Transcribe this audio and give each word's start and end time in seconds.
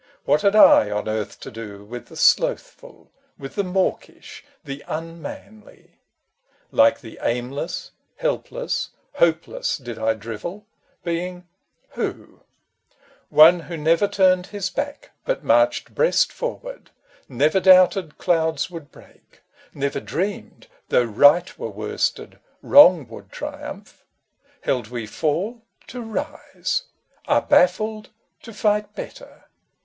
What 0.25 0.41
had 0.41 0.55
I 0.55 0.89
on 0.89 1.07
earth 1.07 1.39
to 1.41 1.51
do 1.51 1.85
With 1.85 2.07
the 2.07 2.15
slothful, 2.15 3.11
with 3.37 3.53
the 3.53 3.63
mawkish, 3.63 4.43
the 4.63 4.83
unmanly? 4.87 5.99
Like 6.71 7.01
the 7.01 7.19
aimless, 7.21 7.91
helpless, 8.15 8.89
hopeless, 9.13 9.77
did 9.77 9.99
I 9.99 10.15
drivel— 10.15 10.65
Being— 11.03 11.47
who? 11.89 12.39
FANCIES 13.29 13.29
AND 13.29 13.29
FACTS 13.29 13.29
157 13.29 13.39
One 13.45 13.77
who 13.77 13.83
never 13.83 14.07
turned 14.07 14.47
his 14.47 14.71
back 14.71 15.11
but 15.23 15.43
marched 15.43 15.93
breast 15.93 16.33
forward, 16.33 16.89
Never 17.29 17.59
doubted 17.59 18.17
clouds 18.17 18.71
would 18.71 18.91
break, 18.91 19.41
Never 19.71 19.99
dreamed, 19.99 20.65
though 20.89 21.03
right 21.03 21.55
were 21.59 21.69
worsted, 21.69 22.39
wrong 22.63 23.07
would 23.09 23.31
triumph, 23.31 24.03
Held 24.61 24.87
we 24.87 25.05
fall 25.05 25.61
to 25.85 26.01
rise, 26.01 26.85
are 27.27 27.43
baffled 27.43 28.09
to 28.41 28.51
fight 28.51 28.95
better. 28.95 29.45